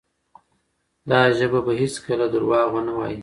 دا 1.09 1.19
ژبه 1.37 1.59
به 1.65 1.71
هیڅکله 1.81 2.25
درواغ 2.33 2.69
ونه 2.73 2.93
وایي. 2.97 3.17